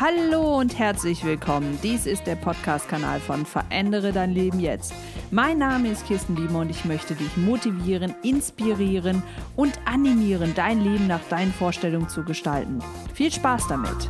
[0.00, 1.76] Hallo und herzlich willkommen.
[1.82, 4.94] Dies ist der Podcast-Kanal von Verändere dein Leben jetzt.
[5.32, 9.24] Mein Name ist Kirsten Biemer und ich möchte dich motivieren, inspirieren
[9.56, 12.78] und animieren, dein Leben nach deinen Vorstellungen zu gestalten.
[13.12, 14.08] Viel Spaß damit!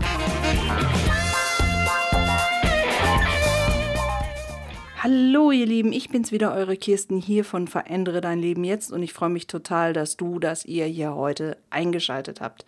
[5.00, 9.00] Hallo ihr Lieben, ich bin's wieder, eure Kirsten hier von Verändere dein Leben jetzt und
[9.00, 12.66] ich freue mich total, dass du, dass ihr hier heute eingeschaltet habt.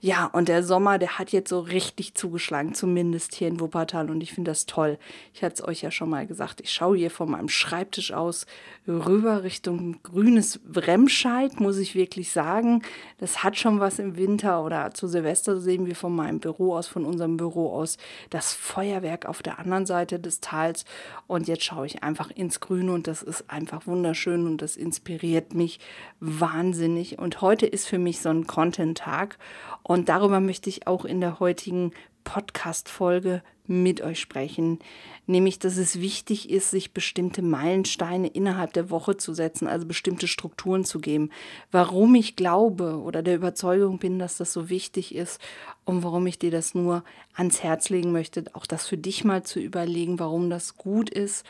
[0.00, 4.22] Ja, und der Sommer, der hat jetzt so richtig zugeschlagen, zumindest hier in Wuppertal und
[4.22, 4.96] ich finde das toll.
[5.34, 8.46] Ich hatte es euch ja schon mal gesagt, ich schaue hier von meinem Schreibtisch aus
[8.88, 12.84] rüber Richtung grünes Remscheid, muss ich wirklich sagen.
[13.18, 16.88] Das hat schon was im Winter oder zu Silvester sehen wir von meinem Büro aus,
[16.88, 17.98] von unserem Büro aus,
[18.30, 20.86] das Feuerwerk auf der anderen Seite des Tals
[21.26, 25.54] und jetzt schaue ich einfach ins Grüne und das ist einfach wunderschön und das inspiriert
[25.54, 25.80] mich
[26.20, 27.18] wahnsinnig.
[27.18, 29.38] Und heute ist für mich so ein Content-Tag
[29.82, 31.92] und darüber möchte ich auch in der heutigen
[32.26, 34.80] Podcast-Folge mit euch sprechen,
[35.26, 40.28] nämlich dass es wichtig ist, sich bestimmte Meilensteine innerhalb der Woche zu setzen, also bestimmte
[40.28, 41.30] Strukturen zu geben.
[41.70, 45.40] Warum ich glaube oder der Überzeugung bin, dass das so wichtig ist
[45.84, 47.04] und warum ich dir das nur
[47.34, 51.46] ans Herz legen möchte, auch das für dich mal zu überlegen, warum das gut ist.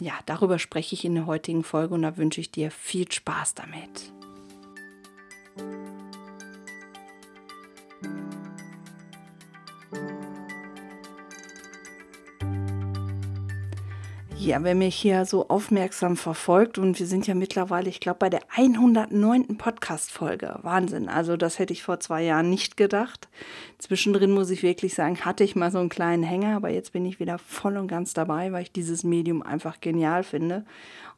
[0.00, 3.54] Ja, darüber spreche ich in der heutigen Folge und da wünsche ich dir viel Spaß
[3.54, 4.12] damit.
[14.46, 18.30] Ja, wer mich hier so aufmerksam verfolgt und wir sind ja mittlerweile, ich glaube, bei
[18.30, 19.58] der 109.
[19.58, 20.60] Podcast-Folge.
[20.62, 21.08] Wahnsinn.
[21.08, 23.26] Also, das hätte ich vor zwei Jahren nicht gedacht.
[23.78, 27.04] Zwischendrin muss ich wirklich sagen, hatte ich mal so einen kleinen Hänger, aber jetzt bin
[27.06, 30.64] ich wieder voll und ganz dabei, weil ich dieses Medium einfach genial finde.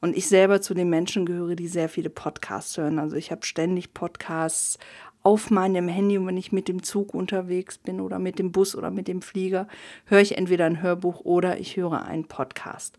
[0.01, 2.99] Und ich selber zu den Menschen gehöre, die sehr viele Podcasts hören.
[2.99, 4.79] Also, ich habe ständig Podcasts
[5.23, 8.75] auf meinem Handy und wenn ich mit dem Zug unterwegs bin oder mit dem Bus
[8.75, 9.69] oder mit dem Flieger,
[10.07, 12.97] höre ich entweder ein Hörbuch oder ich höre einen Podcast.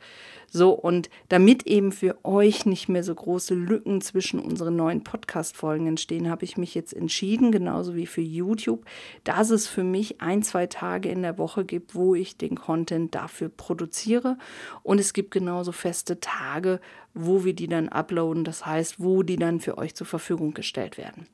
[0.52, 5.88] So, und damit eben für euch nicht mehr so große Lücken zwischen unseren neuen Podcast-Folgen
[5.88, 8.86] entstehen, habe ich mich jetzt entschieden, genauso wie für YouTube,
[9.24, 13.14] dass es für mich ein, zwei Tage in der Woche gibt, wo ich den Content
[13.14, 14.38] dafür produziere.
[14.82, 16.80] Und es gibt genauso feste Tage,
[17.14, 20.98] wo wir die dann uploaden, das heißt, wo die dann für euch zur Verfügung gestellt
[20.98, 21.28] werden.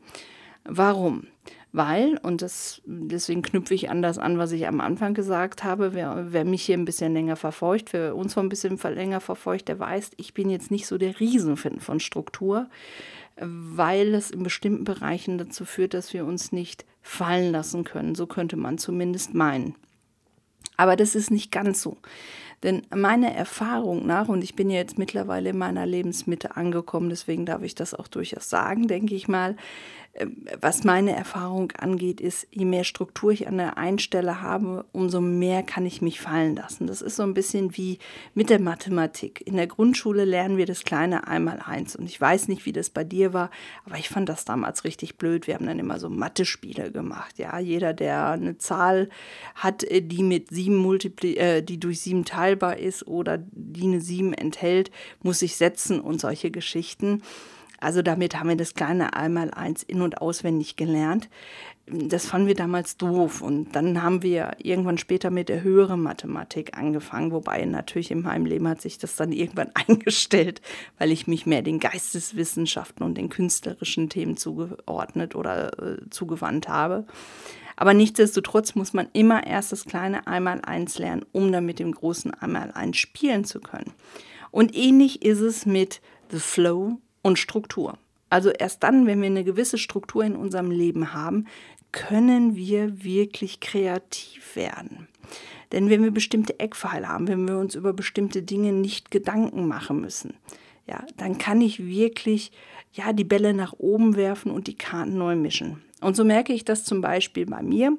[0.66, 1.28] Warum?
[1.72, 5.94] Weil, und das, deswegen knüpfe ich an das an, was ich am Anfang gesagt habe,
[5.94, 9.78] wer, wer mich hier ein bisschen länger verfolgt, wer uns ein bisschen länger verfolgt, der
[9.78, 12.70] weiß, ich bin jetzt nicht so der Riesenfan von Struktur,
[13.38, 18.16] weil es in bestimmten Bereichen dazu führt, dass wir uns nicht fallen lassen können.
[18.16, 19.76] So könnte man zumindest meinen.
[20.78, 21.98] Aber das ist nicht ganz so.
[22.64, 27.46] Denn meiner Erfahrung nach, und ich bin ja jetzt mittlerweile in meiner Lebensmitte angekommen, deswegen
[27.46, 29.56] darf ich das auch durchaus sagen, denke ich mal,
[30.62, 35.20] was meine Erfahrung angeht, ist, je mehr Struktur ich an der einen Stelle habe, umso
[35.20, 36.88] mehr kann ich mich fallen lassen.
[36.88, 38.00] Das ist so ein bisschen wie
[38.34, 39.46] mit der Mathematik.
[39.46, 41.98] In der Grundschule lernen wir das kleine Einmaleins.
[41.98, 43.52] Und ich weiß nicht, wie das bei dir war,
[43.86, 45.48] aber ich fand das damals richtig blöd.
[45.48, 47.38] Wir haben dann immer so Mathe-Spiele gemacht.
[47.38, 49.10] Ja, jeder, der eine Zahl
[49.54, 54.00] hat, äh, die mit sieben multipli äh, die durch sieben teilbar ist oder die eine
[54.00, 54.92] sieben enthält,
[55.24, 57.22] muss sich setzen und solche Geschichten.
[57.86, 61.30] Also damit haben wir das kleine Einmaleins in- und auswendig gelernt.
[61.86, 66.76] Das fanden wir damals doof und dann haben wir irgendwann später mit der höheren Mathematik
[66.76, 70.64] angefangen, wobei natürlich in meinem Leben hat sich das dann irgendwann eingestellt,
[70.98, 77.06] weil ich mich mehr den Geisteswissenschaften und den künstlerischen Themen zugeordnet oder äh, zugewandt habe.
[77.76, 82.34] Aber nichtsdestotrotz muss man immer erst das kleine Einmaleins lernen, um dann mit dem großen
[82.34, 83.94] Einmaleins spielen zu können.
[84.50, 87.98] Und ähnlich ist es mit The Flow und Struktur.
[88.30, 91.48] Also erst dann, wenn wir eine gewisse Struktur in unserem Leben haben,
[91.92, 95.08] können wir wirklich kreativ werden.
[95.72, 100.02] Denn wenn wir bestimmte Eckpfeile haben, wenn wir uns über bestimmte Dinge nicht Gedanken machen
[100.02, 100.36] müssen,
[100.86, 102.52] ja, dann kann ich wirklich
[102.94, 105.82] ja, die Bälle nach oben werfen und die Karten neu mischen.
[106.02, 107.98] Und so merke ich das zum Beispiel bei mir,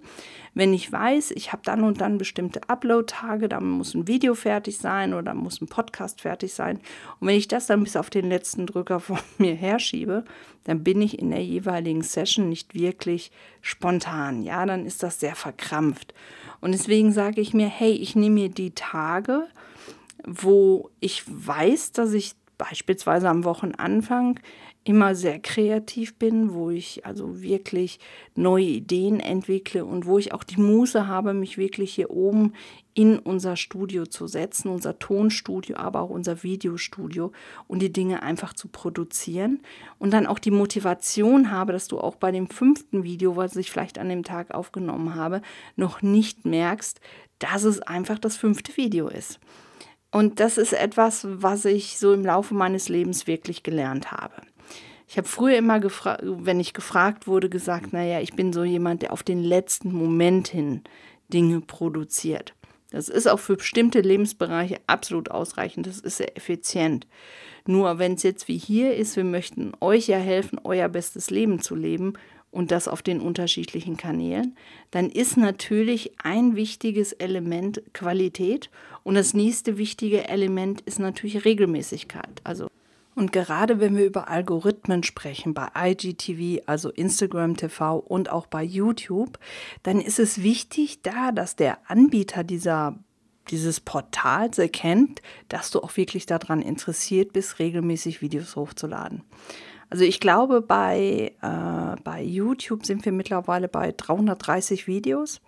[0.53, 4.79] wenn ich weiß, ich habe dann und dann bestimmte Upload-Tage, da muss ein Video fertig
[4.79, 6.79] sein oder muss ein Podcast fertig sein.
[7.21, 10.25] Und wenn ich das dann bis auf den letzten Drücker vor mir herschiebe,
[10.65, 13.33] dann bin ich in der jeweiligen Session nicht wirklich
[13.63, 14.43] spontan.
[14.43, 16.13] Ja, dann ist das sehr verkrampft.
[16.61, 19.47] Und deswegen sage ich mir, hey, ich nehme mir die Tage,
[20.27, 24.41] wo ich weiß, dass ich beispielsweise am Wochenanfang
[24.87, 27.99] immer sehr kreativ bin, wo ich also wirklich
[28.37, 32.53] neue Ideen entwickle und wo ich auch die Muße habe, mich wirklich hier oben
[32.95, 37.33] in unser Studio zu setzen, unser Tonstudio, aber auch unser Videostudio
[37.67, 39.61] und die Dinge einfach zu produzieren
[39.99, 43.73] und dann auch die Motivation habe, dass du auch bei dem fünften Video, was ich
[43.73, 45.43] vielleicht an dem Tag aufgenommen habe,
[45.75, 47.01] noch nicht merkst,
[47.41, 49.41] dass es einfach das fünfte Video ist.
[50.11, 54.35] Und das ist etwas, was ich so im Laufe meines Lebens wirklich gelernt habe.
[55.09, 55.81] Ich habe früher immer
[56.23, 60.49] wenn ich gefragt wurde, gesagt, naja, ich bin so jemand, der auf den letzten Moment
[60.49, 60.83] hin
[61.29, 62.55] Dinge produziert.
[62.91, 65.87] Das ist auch für bestimmte Lebensbereiche absolut ausreichend.
[65.87, 67.07] Das ist sehr effizient.
[67.67, 71.61] Nur wenn es jetzt wie hier ist, wir möchten euch ja helfen, euer bestes Leben
[71.61, 72.15] zu leben
[72.51, 74.57] und das auf den unterschiedlichen Kanälen,
[74.91, 78.71] dann ist natürlich ein wichtiges Element Qualität
[79.03, 82.41] und das nächste wichtige Element ist natürlich Regelmäßigkeit.
[82.45, 82.69] Also
[83.15, 88.63] und gerade wenn wir über Algorithmen sprechen, bei IGTV, also Instagram TV und auch bei
[88.63, 89.39] YouTube,
[89.83, 92.99] dann ist es wichtig da, dass der Anbieter dieser
[93.51, 99.23] dieses Portals erkennt, dass du auch wirklich daran interessiert bist, regelmäßig Videos hochzuladen.
[99.89, 105.41] Also ich glaube, bei, äh, bei YouTube sind wir mittlerweile bei 330 Videos.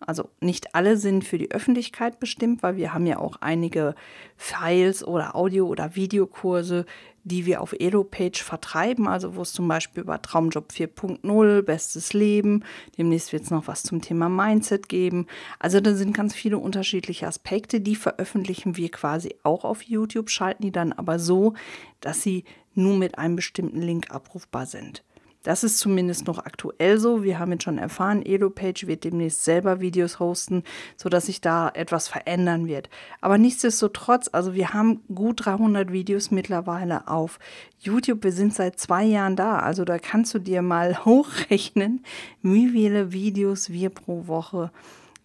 [0.00, 3.94] Also nicht alle sind für die Öffentlichkeit bestimmt, weil wir haben ja auch einige
[4.36, 6.84] Files oder Audio- oder Videokurse,
[7.26, 12.64] die wir auf EloPage vertreiben, also wo es zum Beispiel über Traumjob 4.0, bestes Leben,
[12.96, 15.26] demnächst wird es noch was zum Thema Mindset geben.
[15.58, 20.62] Also da sind ganz viele unterschiedliche Aspekte, die veröffentlichen wir quasi auch auf YouTube, schalten
[20.62, 21.54] die dann aber so,
[22.00, 22.44] dass sie
[22.74, 25.02] nur mit einem bestimmten Link abrufbar sind.
[25.46, 27.22] Das ist zumindest noch aktuell so.
[27.22, 30.64] Wir haben jetzt schon erfahren, EloPage wird demnächst selber Videos hosten,
[30.96, 32.90] sodass sich da etwas verändern wird.
[33.20, 37.38] Aber nichtsdestotrotz, also wir haben gut 300 Videos mittlerweile auf
[37.78, 38.24] YouTube.
[38.24, 39.60] Wir sind seit zwei Jahren da.
[39.60, 42.04] Also da kannst du dir mal hochrechnen,
[42.42, 44.72] wie viele Videos wir pro Woche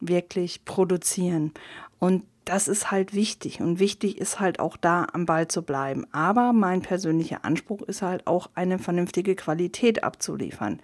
[0.02, 1.52] wirklich produzieren.
[1.98, 6.06] Und das ist halt wichtig und wichtig ist halt auch da am Ball zu bleiben.
[6.12, 10.80] Aber mein persönlicher Anspruch ist halt auch eine vernünftige Qualität abzuliefern.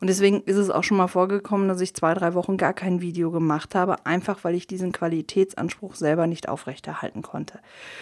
[0.00, 3.02] Und deswegen ist es auch schon mal vorgekommen, dass ich zwei, drei Wochen gar kein
[3.02, 7.60] Video gemacht habe, einfach weil ich diesen Qualitätsanspruch selber nicht aufrechterhalten konnte.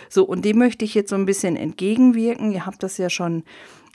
[0.08, 2.52] So, und dem möchte ich jetzt so ein bisschen entgegenwirken.
[2.52, 3.42] Ihr habt das ja schon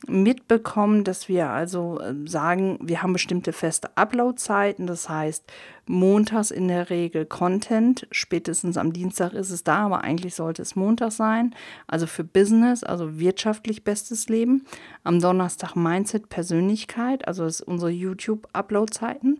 [0.07, 4.87] mitbekommen, dass wir also ähm, sagen, wir haben bestimmte feste Upload-Zeiten.
[4.87, 5.43] Das heißt,
[5.87, 10.75] montags in der Regel Content, spätestens am Dienstag ist es da, aber eigentlich sollte es
[10.75, 11.55] Montag sein.
[11.87, 14.65] Also für Business, also wirtschaftlich bestes Leben.
[15.03, 19.39] Am Donnerstag Mindset, Persönlichkeit, also ist unsere YouTube-Upload-Zeiten.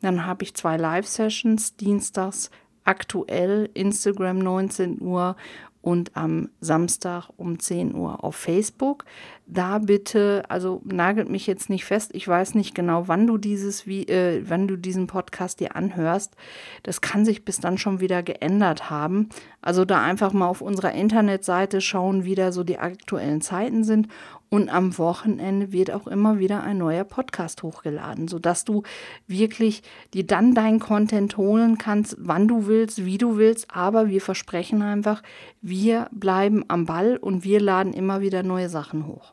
[0.00, 2.50] Dann habe ich zwei Live-Sessions, dienstags
[2.84, 5.36] aktuell Instagram 19 Uhr
[5.82, 9.04] und am Samstag um 10 Uhr auf Facebook.
[9.46, 13.86] Da bitte, also nagelt mich jetzt nicht fest, ich weiß nicht genau, wann du dieses,
[13.86, 16.36] wie, äh, wann du diesen Podcast dir anhörst.
[16.82, 19.28] Das kann sich bis dann schon wieder geändert haben.
[19.62, 24.08] Also da einfach mal auf unserer Internetseite schauen, wie da so die aktuellen Zeiten sind
[24.50, 28.82] und am Wochenende wird auch immer wieder ein neuer Podcast hochgeladen, sodass du
[29.28, 29.82] wirklich
[30.12, 33.70] dir dann deinen Content holen kannst, wann du willst, wie du willst.
[33.70, 35.22] Aber wir versprechen einfach,
[35.62, 39.32] wir bleiben am Ball und wir laden immer wieder neue Sachen hoch.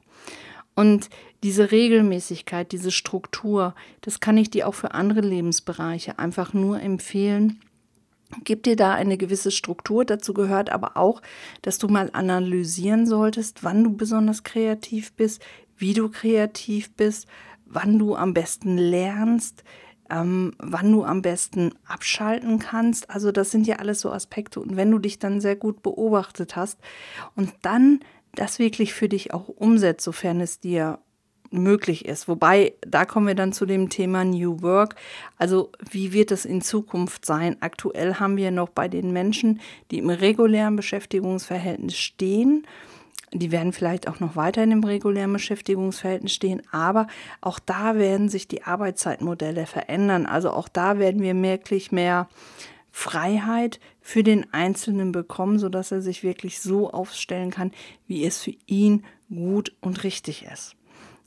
[0.76, 1.10] Und
[1.42, 7.60] diese Regelmäßigkeit, diese Struktur, das kann ich dir auch für andere Lebensbereiche einfach nur empfehlen
[8.44, 10.04] Gib dir da eine gewisse Struktur.
[10.04, 11.22] Dazu gehört aber auch,
[11.62, 15.42] dass du mal analysieren solltest, wann du besonders kreativ bist,
[15.78, 17.28] wie du kreativ bist,
[17.66, 19.64] wann du am besten lernst,
[20.10, 23.10] ähm, wann du am besten abschalten kannst.
[23.10, 24.60] Also das sind ja alles so Aspekte.
[24.60, 26.80] Und wenn du dich dann sehr gut beobachtet hast
[27.36, 28.00] und dann
[28.36, 31.00] das wirklich für dich auch umsetzt, sofern es dir
[31.52, 32.28] möglich ist.
[32.28, 34.96] Wobei, da kommen wir dann zu dem Thema New Work.
[35.38, 37.58] Also wie wird es in Zukunft sein?
[37.62, 39.60] Aktuell haben wir noch bei den Menschen,
[39.92, 42.66] die im regulären Beschäftigungsverhältnis stehen,
[43.34, 47.08] die werden vielleicht auch noch weiter in dem regulären Beschäftigungsverhältnis stehen, aber
[47.42, 50.26] auch da werden sich die Arbeitszeitmodelle verändern.
[50.26, 52.30] Also auch da werden wir merklich mehr
[52.90, 57.72] Freiheit für den Einzelnen bekommen, sodass er sich wirklich so aufstellen kann,
[58.08, 60.77] wie es für ihn gut und richtig ist.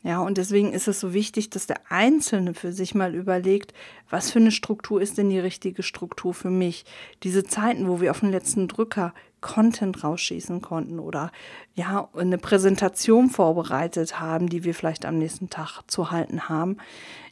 [0.03, 3.75] Ja, und deswegen ist es so wichtig, dass der Einzelne für sich mal überlegt,
[4.09, 6.87] was für eine Struktur ist denn die richtige Struktur für mich?
[7.23, 11.33] Diese Zeiten, wo wir auf den letzten Drücker Content rausschießen konnten oder
[11.75, 16.79] ja, eine Präsentation vorbereitet haben, die wir vielleicht am nächsten Tag zu halten haben,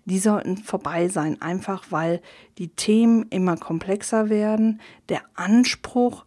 [0.04, 2.20] die sollten vorbei sein, einfach weil
[2.58, 6.24] die Themen immer komplexer werden, der Anspruch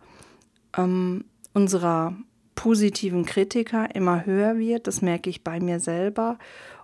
[0.76, 2.16] ähm, unserer
[2.56, 4.88] positiven Kritiker immer höher wird.
[4.88, 6.38] Das merke ich bei mir selber.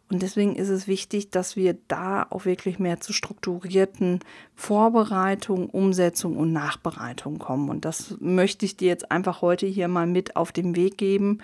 [0.09, 4.19] Und deswegen ist es wichtig, dass wir da auch wirklich mehr zu strukturierten
[4.55, 7.69] Vorbereitung, Umsetzung und Nachbereitung kommen.
[7.69, 11.39] Und das möchte ich dir jetzt einfach heute hier mal mit auf den Weg geben,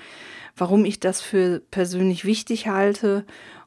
[0.55, 3.25] warum ich das für persönlich wichtig halte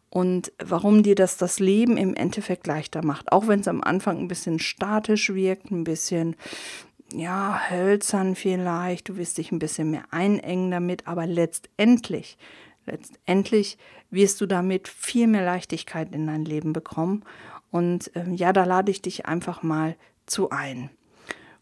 [0.09, 3.33] und warum dir das das Leben im Endeffekt leichter macht.
[3.33, 6.37] Auch wenn es am Anfang ein bisschen statisch wirkt, ein bisschen
[7.13, 12.37] ja, hölzern vielleicht, du wirst dich ein bisschen mehr einengen damit, aber letztendlich,
[12.85, 13.79] letztendlich
[14.11, 17.25] wirst du damit viel mehr Leichtigkeit in dein Leben bekommen.
[17.71, 19.97] Und ähm, ja, da lade ich dich einfach mal
[20.27, 20.91] zu ein.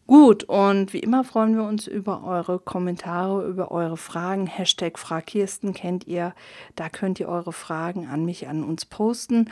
[0.07, 4.45] Gut, und wie immer freuen wir uns über eure Kommentare, über eure Fragen.
[4.45, 6.35] Hashtag Fragkirsten kennt ihr.
[6.75, 9.49] Da könnt ihr eure Fragen an mich, an uns posten.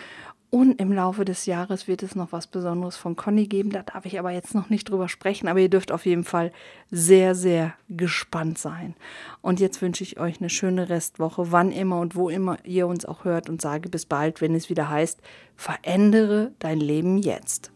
[0.54, 3.72] Und im Laufe des Jahres wird es noch was Besonderes von Conny geben.
[3.72, 5.48] Da darf ich aber jetzt noch nicht drüber sprechen.
[5.48, 6.52] Aber ihr dürft auf jeden Fall
[6.92, 8.94] sehr, sehr gespannt sein.
[9.42, 13.04] Und jetzt wünsche ich euch eine schöne Restwoche, wann immer und wo immer ihr uns
[13.04, 13.50] auch hört.
[13.50, 15.22] Und sage bis bald, wenn es wieder heißt,
[15.56, 17.72] verändere dein Leben jetzt.